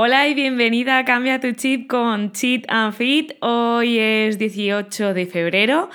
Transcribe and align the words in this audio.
Hola 0.00 0.28
y 0.28 0.34
bienvenida 0.34 0.96
a 0.98 1.04
Cambia 1.04 1.40
tu 1.40 1.50
Chip 1.50 1.88
con 1.88 2.30
Cheat 2.30 2.66
and 2.68 2.94
Fit. 2.94 3.32
Hoy 3.40 3.98
es 3.98 4.38
18 4.38 5.12
de 5.12 5.26
febrero 5.26 5.90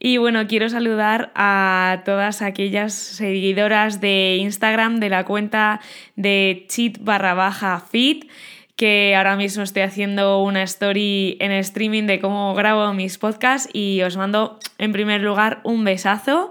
y 0.00 0.16
bueno, 0.16 0.48
quiero 0.48 0.68
saludar 0.68 1.30
a 1.36 2.02
todas 2.04 2.42
aquellas 2.42 2.94
seguidoras 2.94 4.00
de 4.00 4.38
Instagram 4.40 4.98
de 4.98 5.08
la 5.08 5.24
cuenta 5.24 5.80
de 6.16 6.66
cheat 6.68 6.98
barra 6.98 7.34
baja 7.34 7.78
fit 7.78 8.28
que 8.74 9.14
ahora 9.14 9.36
mismo 9.36 9.62
estoy 9.62 9.82
haciendo 9.82 10.42
una 10.42 10.64
story 10.64 11.36
en 11.38 11.52
streaming 11.52 12.08
de 12.08 12.18
cómo 12.18 12.54
grabo 12.54 12.92
mis 12.92 13.18
podcasts 13.18 13.70
y 13.72 14.02
os 14.02 14.16
mando 14.16 14.58
en 14.78 14.90
primer 14.90 15.20
lugar 15.20 15.60
un 15.62 15.84
besazo. 15.84 16.50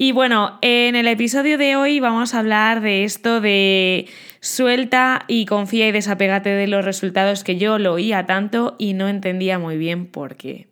Y 0.00 0.12
bueno, 0.12 0.60
en 0.62 0.94
el 0.94 1.08
episodio 1.08 1.58
de 1.58 1.74
hoy 1.74 1.98
vamos 1.98 2.32
a 2.32 2.38
hablar 2.38 2.82
de 2.82 3.02
esto 3.02 3.40
de 3.40 4.06
Suelta 4.38 5.24
y 5.26 5.44
confía 5.44 5.88
y 5.88 5.90
desapégate 5.90 6.50
de 6.50 6.68
los 6.68 6.84
resultados 6.84 7.42
que 7.42 7.56
yo 7.56 7.80
lo 7.80 7.94
oía 7.94 8.24
tanto 8.24 8.76
y 8.78 8.92
no 8.92 9.08
entendía 9.08 9.58
muy 9.58 9.76
bien 9.76 10.06
por 10.06 10.36
qué. 10.36 10.68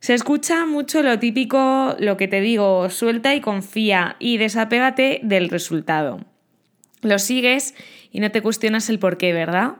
Se 0.00 0.12
escucha 0.12 0.66
mucho 0.66 1.02
lo 1.02 1.18
típico, 1.18 1.96
lo 1.98 2.18
que 2.18 2.28
te 2.28 2.42
digo, 2.42 2.90
suelta 2.90 3.34
y 3.34 3.40
confía 3.40 4.16
y 4.18 4.36
desapégate 4.36 5.20
del 5.22 5.48
resultado. 5.48 6.20
Lo 7.00 7.18
sigues 7.18 7.74
y 8.12 8.20
no 8.20 8.30
te 8.30 8.42
cuestionas 8.42 8.90
el 8.90 8.98
por 8.98 9.16
qué, 9.16 9.32
¿verdad? 9.32 9.76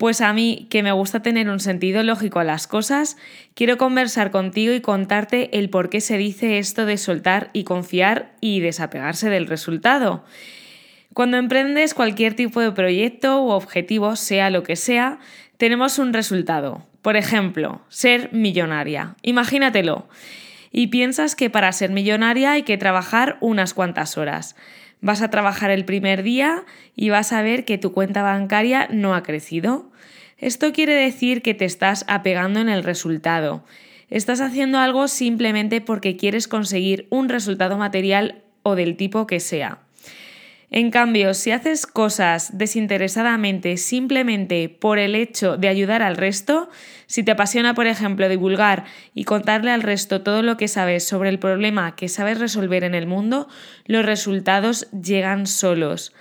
Pues 0.00 0.22
a 0.22 0.32
mí, 0.32 0.66
que 0.70 0.82
me 0.82 0.92
gusta 0.92 1.20
tener 1.20 1.50
un 1.50 1.60
sentido 1.60 2.02
lógico 2.02 2.38
a 2.38 2.44
las 2.44 2.66
cosas, 2.66 3.18
quiero 3.52 3.76
conversar 3.76 4.30
contigo 4.30 4.72
y 4.72 4.80
contarte 4.80 5.58
el 5.58 5.68
por 5.68 5.90
qué 5.90 6.00
se 6.00 6.16
dice 6.16 6.56
esto 6.56 6.86
de 6.86 6.96
soltar 6.96 7.50
y 7.52 7.64
confiar 7.64 8.32
y 8.40 8.60
desapegarse 8.60 9.28
del 9.28 9.46
resultado. 9.46 10.24
Cuando 11.12 11.36
emprendes 11.36 11.92
cualquier 11.92 12.32
tipo 12.32 12.62
de 12.62 12.72
proyecto 12.72 13.42
u 13.42 13.50
objetivo, 13.50 14.16
sea 14.16 14.48
lo 14.48 14.62
que 14.62 14.74
sea, 14.74 15.18
tenemos 15.58 15.98
un 15.98 16.14
resultado. 16.14 16.86
Por 17.02 17.18
ejemplo, 17.18 17.82
ser 17.90 18.32
millonaria. 18.32 19.16
Imagínatelo. 19.20 20.08
Y 20.72 20.86
piensas 20.86 21.36
que 21.36 21.50
para 21.50 21.70
ser 21.72 21.90
millonaria 21.90 22.52
hay 22.52 22.62
que 22.62 22.78
trabajar 22.78 23.36
unas 23.42 23.74
cuantas 23.74 24.16
horas. 24.16 24.56
Vas 25.00 25.22
a 25.22 25.30
trabajar 25.30 25.70
el 25.70 25.84
primer 25.84 26.22
día 26.22 26.64
y 26.94 27.10
vas 27.10 27.32
a 27.32 27.42
ver 27.42 27.64
que 27.64 27.78
tu 27.78 27.92
cuenta 27.92 28.22
bancaria 28.22 28.88
no 28.90 29.14
ha 29.14 29.22
crecido. 29.22 29.90
Esto 30.38 30.72
quiere 30.72 30.94
decir 30.94 31.42
que 31.42 31.54
te 31.54 31.64
estás 31.64 32.04
apegando 32.08 32.60
en 32.60 32.68
el 32.68 32.82
resultado. 32.82 33.64
Estás 34.08 34.40
haciendo 34.40 34.78
algo 34.78 35.08
simplemente 35.08 35.80
porque 35.80 36.16
quieres 36.16 36.48
conseguir 36.48 37.06
un 37.10 37.28
resultado 37.28 37.78
material 37.78 38.42
o 38.62 38.74
del 38.74 38.96
tipo 38.96 39.26
que 39.26 39.40
sea. 39.40 39.78
En 40.72 40.92
cambio, 40.92 41.34
si 41.34 41.50
haces 41.50 41.84
cosas 41.84 42.56
desinteresadamente 42.56 43.76
simplemente 43.76 44.68
por 44.68 45.00
el 45.00 45.16
hecho 45.16 45.56
de 45.56 45.66
ayudar 45.66 46.00
al 46.00 46.16
resto, 46.16 46.70
si 47.06 47.24
te 47.24 47.32
apasiona, 47.32 47.74
por 47.74 47.88
ejemplo, 47.88 48.28
divulgar 48.28 48.84
y 49.12 49.24
contarle 49.24 49.72
al 49.72 49.82
resto 49.82 50.22
todo 50.22 50.42
lo 50.42 50.56
que 50.56 50.68
sabes 50.68 51.02
sobre 51.02 51.28
el 51.28 51.40
problema 51.40 51.96
que 51.96 52.08
sabes 52.08 52.38
resolver 52.38 52.84
en 52.84 52.94
el 52.94 53.08
mundo, 53.08 53.48
los 53.86 54.06
resultados 54.06 54.88
llegan 54.92 55.48
solos. 55.48 56.12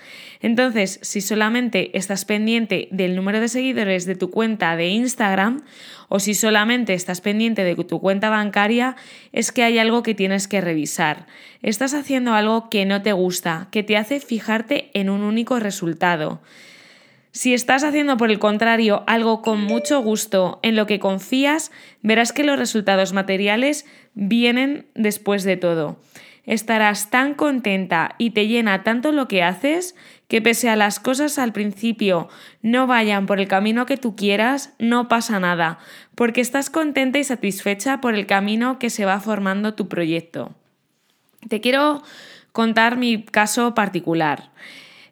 Entonces, 0.42 1.00
si 1.02 1.20
solamente 1.20 1.98
estás 1.98 2.23
pendiente 2.23 2.88
del 2.92 3.16
número 3.16 3.42
de 3.42 3.50
seguidores 3.50 4.06
de 4.06 4.16
tu 4.16 4.30
cuenta 4.30 4.76
de 4.78 4.88
Instagram 4.88 5.64
o 6.08 6.20
si 6.20 6.34
solamente 6.34 6.94
estás 6.94 7.20
pendiente 7.20 7.64
de 7.66 7.76
tu 7.76 8.00
cuenta 8.00 8.30
bancaria, 8.30 8.95
es 9.34 9.52
que 9.52 9.64
hay 9.64 9.80
algo 9.80 10.02
que 10.02 10.16
tienes 10.16 10.48
que 10.48 10.62
revisar. 10.62 11.28
Estás 11.62 11.94
haciendo 11.94 12.34
algo 12.34 12.70
que 12.70 12.86
no 12.86 13.02
te 13.02 13.12
gusta, 13.12 13.67
que 13.72 13.84
te 13.84 13.98
hace 13.98 14.22
fijarte 14.22 14.92
en 14.94 15.10
un 15.10 15.23
único 15.23 15.60
resultado. 15.60 16.42
Si 17.32 17.54
estás 17.54 17.84
haciendo 17.84 18.16
por 18.16 18.32
el 18.32 18.40
contrario 18.40 19.04
algo 19.08 19.42
con 19.42 19.62
mucho 19.62 20.02
gusto 20.02 20.60
en 20.64 20.76
lo 20.76 20.88
que 20.88 21.00
confías, 21.00 21.70
verás 22.02 22.32
que 22.32 22.45
los 22.45 22.58
resultados 22.58 23.12
materiales 23.12 23.86
vienen 24.14 24.88
después 24.95 25.44
de 25.44 25.58
todo 25.58 25.99
estarás 26.49 27.11
tan 27.11 27.36
contenta 27.36 28.15
y 28.17 28.32
te 28.32 28.48
llena 28.48 28.82
tanto 28.82 29.11
lo 29.11 29.27
que 29.27 29.43
haces 29.43 29.95
que 30.27 30.42
pese 30.42 30.67
a 30.67 30.76
las 30.76 30.99
cosas 30.99 31.37
al 31.37 31.54
principio 31.54 32.27
no 32.64 32.87
vayan 32.87 33.27
por 33.27 33.39
el 33.39 33.48
camino 33.48 33.86
que 33.86 33.98
tú 33.98 34.15
quieras, 34.15 34.73
no 34.80 35.08
pasa 35.08 35.39
nada, 35.39 35.77
porque 36.15 36.42
estás 36.42 36.71
contenta 36.71 37.20
y 37.20 37.23
satisfecha 37.23 38.02
por 38.02 38.15
el 38.15 38.26
camino 38.26 38.80
que 38.80 38.89
se 38.89 39.05
va 39.05 39.20
formando 39.20 39.76
tu 39.76 39.87
proyecto. 39.87 40.55
Te 41.48 41.61
quiero 41.61 42.02
contar 42.52 42.98
mi 42.98 43.23
caso 43.23 43.76
particular. 43.76 44.49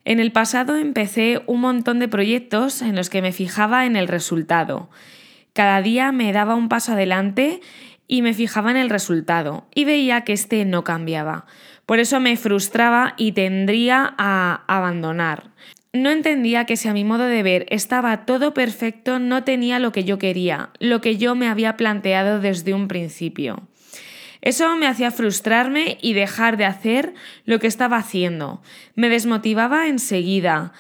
En 0.06 0.20
el 0.20 0.32
pasado 0.32 0.76
empecé 0.76 1.44
un 1.46 1.62
montón 1.62 2.00
de 2.00 2.08
proyectos 2.08 2.82
en 2.82 2.96
los 2.96 3.12
que 3.12 3.22
me 3.22 3.32
fijaba 3.32 3.86
en 3.86 3.96
el 3.96 4.08
resultado. 4.08 4.90
Cada 5.54 5.84
día 5.84 6.12
me 6.12 6.34
daba 6.34 6.56
un 6.56 6.68
paso 6.68 6.94
adelante 6.94 7.62
y 8.08 8.22
me 8.22 8.34
fijaba 8.34 8.72
en 8.72 8.78
el 8.78 8.90
resultado 8.90 9.68
y 9.76 9.86
veía 9.86 10.22
que 10.22 10.34
este 10.34 10.64
no 10.66 10.84
cambiaba. 10.84 11.46
Por 11.86 12.00
eso 12.00 12.20
me 12.20 12.38
frustraba 12.38 13.14
y 13.18 13.34
tendría 13.34 14.14
a 14.18 14.64
abandonar. 14.68 15.52
No 15.94 16.10
entendía 16.10 16.66
que 16.66 16.78
si 16.78 16.88
a 16.88 16.94
mi 16.94 17.04
modo 17.04 17.26
de 17.26 17.44
ver 17.44 17.66
estaba 17.70 18.26
todo 18.26 18.54
perfecto, 18.54 19.20
no 19.20 19.44
tenía 19.44 19.80
lo 19.80 19.92
que 19.92 20.04
yo 20.04 20.18
quería, 20.18 20.70
lo 20.80 21.02
que 21.02 21.18
yo 21.18 21.36
me 21.36 21.48
había 21.48 21.78
planteado 21.78 22.40
desde 22.40 22.74
un 22.74 22.88
principio. 22.88 23.68
Eso 24.42 24.76
me 24.76 24.88
hacía 24.88 25.12
frustrarme 25.12 25.98
y 26.02 26.14
dejar 26.14 26.58
de 26.58 26.66
hacer 26.66 27.14
lo 27.46 27.60
que 27.60 27.68
estaba 27.68 27.98
haciendo. 27.98 28.62
Me 28.96 29.10
desmotivaba 29.10 29.88
enseguida. 29.88 30.74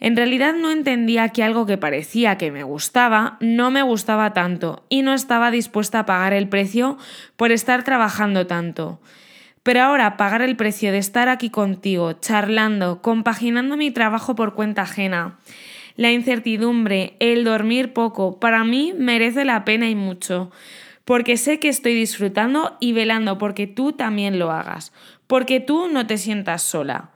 En 0.00 0.16
realidad 0.16 0.54
no 0.54 0.70
entendía 0.70 1.28
que 1.28 1.42
algo 1.42 1.66
que 1.66 1.76
parecía 1.76 2.38
que 2.38 2.50
me 2.50 2.62
gustaba 2.62 3.36
no 3.40 3.70
me 3.70 3.82
gustaba 3.82 4.32
tanto 4.32 4.84
y 4.88 5.02
no 5.02 5.12
estaba 5.12 5.50
dispuesta 5.50 6.00
a 6.00 6.06
pagar 6.06 6.32
el 6.32 6.48
precio 6.48 6.96
por 7.36 7.52
estar 7.52 7.84
trabajando 7.84 8.46
tanto. 8.46 9.00
Pero 9.62 9.82
ahora 9.82 10.16
pagar 10.16 10.40
el 10.40 10.56
precio 10.56 10.90
de 10.90 10.96
estar 10.96 11.28
aquí 11.28 11.50
contigo, 11.50 12.14
charlando, 12.14 13.02
compaginando 13.02 13.76
mi 13.76 13.90
trabajo 13.90 14.34
por 14.34 14.54
cuenta 14.54 14.82
ajena, 14.82 15.38
la 15.96 16.10
incertidumbre, 16.10 17.14
el 17.20 17.44
dormir 17.44 17.92
poco, 17.92 18.40
para 18.40 18.64
mí 18.64 18.94
merece 18.96 19.44
la 19.44 19.66
pena 19.66 19.90
y 19.90 19.94
mucho, 19.94 20.50
porque 21.04 21.36
sé 21.36 21.58
que 21.58 21.68
estoy 21.68 21.92
disfrutando 21.94 22.78
y 22.80 22.94
velando 22.94 23.36
porque 23.36 23.66
tú 23.66 23.92
también 23.92 24.38
lo 24.38 24.50
hagas, 24.50 24.94
porque 25.26 25.60
tú 25.60 25.88
no 25.88 26.06
te 26.06 26.16
sientas 26.16 26.62
sola. 26.62 27.10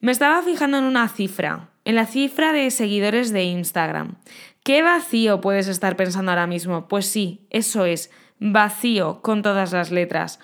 Me 0.00 0.10
estaba 0.10 0.42
fijando 0.42 0.78
en 0.78 0.84
una 0.84 1.06
cifra, 1.08 1.69
en 1.84 1.94
la 1.94 2.06
cifra 2.06 2.52
de 2.52 2.70
seguidores 2.70 3.32
de 3.32 3.44
Instagram. 3.44 4.16
¿Qué 4.62 4.82
vacío 4.82 5.40
puedes 5.40 5.68
estar 5.68 5.96
pensando 5.96 6.32
ahora 6.32 6.46
mismo? 6.46 6.88
Pues 6.88 7.06
sí, 7.06 7.46
eso 7.50 7.84
es, 7.84 8.10
vacío 8.38 9.22
con 9.22 9.42
todas 9.42 9.72
las 9.72 9.90
letras. 9.90 10.38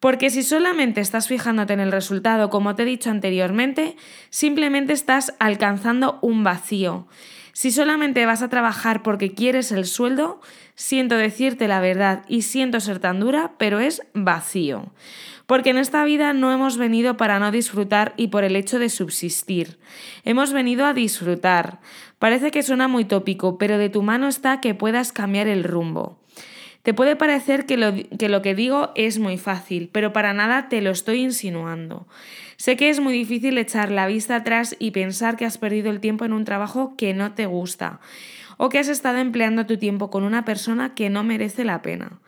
Porque 0.00 0.28
si 0.30 0.42
solamente 0.42 1.00
estás 1.00 1.26
fijándote 1.26 1.72
en 1.72 1.80
el 1.80 1.92
resultado, 1.92 2.50
como 2.50 2.74
te 2.74 2.82
he 2.82 2.86
dicho 2.86 3.10
anteriormente, 3.10 3.96
simplemente 4.28 4.92
estás 4.92 5.34
alcanzando 5.38 6.18
un 6.20 6.44
vacío. 6.44 7.06
Si 7.56 7.70
solamente 7.70 8.26
vas 8.26 8.42
a 8.42 8.50
trabajar 8.50 9.02
porque 9.02 9.32
quieres 9.32 9.72
el 9.72 9.86
sueldo, 9.86 10.42
siento 10.74 11.16
decirte 11.16 11.68
la 11.68 11.80
verdad 11.80 12.22
y 12.28 12.42
siento 12.42 12.80
ser 12.80 12.98
tan 12.98 13.18
dura, 13.18 13.52
pero 13.56 13.80
es 13.80 14.02
vacío. 14.12 14.92
Porque 15.46 15.70
en 15.70 15.78
esta 15.78 16.04
vida 16.04 16.34
no 16.34 16.52
hemos 16.52 16.76
venido 16.76 17.16
para 17.16 17.38
no 17.38 17.50
disfrutar 17.50 18.12
y 18.18 18.28
por 18.28 18.44
el 18.44 18.56
hecho 18.56 18.78
de 18.78 18.90
subsistir. 18.90 19.78
Hemos 20.22 20.52
venido 20.52 20.84
a 20.84 20.92
disfrutar. 20.92 21.80
Parece 22.18 22.50
que 22.50 22.62
suena 22.62 22.88
muy 22.88 23.06
tópico, 23.06 23.56
pero 23.56 23.78
de 23.78 23.88
tu 23.88 24.02
mano 24.02 24.28
está 24.28 24.60
que 24.60 24.74
puedas 24.74 25.12
cambiar 25.12 25.46
el 25.46 25.64
rumbo. 25.64 26.18
Te 26.86 26.94
puede 26.94 27.16
parecer 27.16 27.66
que 27.66 27.76
lo, 27.76 27.92
que 28.16 28.28
lo, 28.28 28.42
que 28.42 28.54
digo 28.54 28.92
es 28.94 29.18
muy 29.18 29.38
fácil, 29.38 29.90
pero 29.90 30.12
para 30.12 30.32
nada 30.32 30.68
te 30.68 30.80
lo 30.80 30.92
estoy 30.92 31.20
insinuando. 31.20 32.06
Sé 32.58 32.76
que 32.76 32.90
es 32.90 33.00
muy 33.00 33.12
difícil 33.12 33.58
echar 33.58 33.90
la 33.90 34.06
vista 34.06 34.36
atrás 34.36 34.76
y 34.78 34.92
pensar 34.92 35.36
que 35.36 35.44
has 35.44 35.58
perdido 35.58 35.90
el 35.90 35.98
tiempo 35.98 36.24
en 36.24 36.32
un 36.32 36.44
trabajo 36.44 36.94
que 36.96 37.12
no 37.12 37.34
te 37.34 37.46
gusta 37.46 37.98
o 38.56 38.68
que 38.68 38.78
has 38.78 38.86
estado 38.86 39.18
empleando 39.18 39.66
tu 39.66 39.78
tiempo 39.78 40.10
con 40.10 40.22
una 40.22 40.44
persona 40.44 40.94
que 40.94 41.10
no 41.10 41.24
merece 41.24 41.64
la 41.64 41.82
pena. 41.82 42.20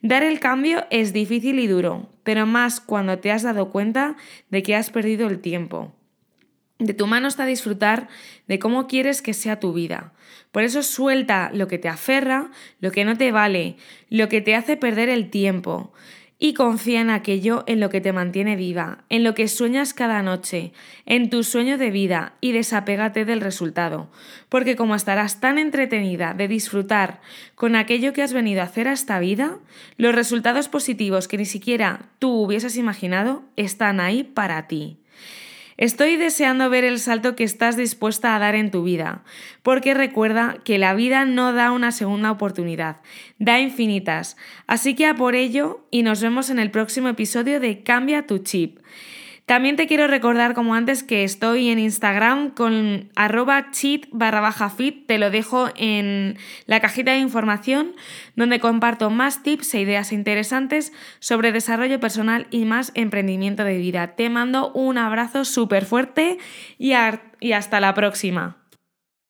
Dar 0.00 0.22
el 0.22 0.38
cambio 0.38 0.86
es 0.90 1.12
difícil 1.12 1.58
y 1.58 1.66
duro, 1.66 2.08
pero 2.22 2.46
más 2.46 2.78
cuando 2.78 3.18
te 3.18 3.32
has 3.32 3.42
dado 3.42 3.70
cuenta 3.70 4.14
de 4.48 4.62
que 4.62 4.76
has 4.76 4.90
perdido 4.90 5.26
el 5.26 5.40
tiempo. 5.40 5.92
De 6.78 6.92
tu 6.94 7.06
mano 7.06 7.28
está 7.28 7.46
disfrutar 7.46 8.08
de 8.48 8.58
cómo 8.58 8.86
quieres 8.88 9.22
que 9.22 9.32
sea 9.32 9.60
tu 9.60 9.72
vida. 9.72 10.12
Por 10.50 10.64
eso 10.64 10.82
suelta 10.82 11.50
lo 11.52 11.68
que 11.68 11.78
te 11.78 11.88
aferra, 11.88 12.50
lo 12.80 12.90
que 12.90 13.04
no 13.04 13.16
te 13.16 13.32
vale, 13.32 13.76
lo 14.10 14.28
que 14.28 14.40
te 14.40 14.54
hace 14.54 14.76
perder 14.76 15.08
el 15.08 15.30
tiempo 15.30 15.92
y 16.38 16.54
confía 16.54 17.00
en 17.00 17.10
aquello 17.10 17.64
en 17.66 17.80
lo 17.80 17.90
que 17.90 18.00
te 18.00 18.12
mantiene 18.12 18.56
viva, 18.56 19.04
en 19.08 19.24
lo 19.24 19.34
que 19.34 19.48
sueñas 19.48 19.94
cada 19.94 20.20
noche, 20.22 20.72
en 21.06 21.30
tu 21.30 21.44
sueño 21.44 21.78
de 21.78 21.90
vida 21.90 22.34
y 22.40 22.52
desapégate 22.52 23.24
del 23.24 23.40
resultado, 23.40 24.10
porque 24.48 24.76
como 24.76 24.94
estarás 24.94 25.40
tan 25.40 25.58
entretenida 25.58 26.34
de 26.34 26.48
disfrutar 26.48 27.20
con 27.54 27.76
aquello 27.76 28.12
que 28.12 28.22
has 28.22 28.32
venido 28.32 28.60
a 28.60 28.64
hacer 28.64 28.88
a 28.88 28.92
esta 28.92 29.18
vida, 29.20 29.58
los 29.96 30.14
resultados 30.14 30.68
positivos 30.68 31.28
que 31.28 31.38
ni 31.38 31.46
siquiera 31.46 32.10
tú 32.18 32.32
hubieses 32.32 32.76
imaginado 32.76 33.44
están 33.56 34.00
ahí 34.00 34.24
para 34.24 34.66
ti. 34.66 34.98
Estoy 35.76 36.16
deseando 36.16 36.70
ver 36.70 36.84
el 36.84 37.00
salto 37.00 37.34
que 37.34 37.44
estás 37.44 37.76
dispuesta 37.76 38.34
a 38.34 38.38
dar 38.38 38.54
en 38.54 38.70
tu 38.70 38.84
vida, 38.84 39.24
porque 39.62 39.92
recuerda 39.92 40.58
que 40.64 40.78
la 40.78 40.94
vida 40.94 41.24
no 41.24 41.52
da 41.52 41.72
una 41.72 41.90
segunda 41.90 42.30
oportunidad, 42.30 43.00
da 43.38 43.58
infinitas. 43.58 44.36
Así 44.66 44.94
que 44.94 45.06
a 45.06 45.16
por 45.16 45.34
ello 45.34 45.84
y 45.90 46.02
nos 46.02 46.22
vemos 46.22 46.50
en 46.50 46.58
el 46.58 46.70
próximo 46.70 47.08
episodio 47.08 47.58
de 47.58 47.82
Cambia 47.82 48.26
tu 48.26 48.38
chip. 48.38 48.78
También 49.46 49.76
te 49.76 49.86
quiero 49.86 50.06
recordar, 50.06 50.54
como 50.54 50.74
antes, 50.74 51.02
que 51.02 51.22
estoy 51.22 51.68
en 51.68 51.78
Instagram 51.78 52.50
con 52.50 53.10
arroba 53.14 53.70
cheat 53.72 54.06
barra. 54.10 54.54
Te 55.06 55.18
lo 55.18 55.30
dejo 55.30 55.68
en 55.76 56.38
la 56.66 56.80
cajita 56.80 57.12
de 57.12 57.18
información 57.18 57.92
donde 58.36 58.58
comparto 58.58 59.10
más 59.10 59.42
tips 59.42 59.74
e 59.74 59.80
ideas 59.80 60.12
interesantes 60.12 60.92
sobre 61.18 61.52
desarrollo 61.52 62.00
personal 62.00 62.46
y 62.50 62.64
más 62.64 62.90
emprendimiento 62.94 63.64
de 63.64 63.76
vida. 63.76 64.16
Te 64.16 64.30
mando 64.30 64.72
un 64.72 64.96
abrazo 64.96 65.44
súper 65.44 65.84
fuerte 65.84 66.38
y 66.78 66.92
hasta 66.92 67.80
la 67.80 67.92
próxima. 67.92 68.63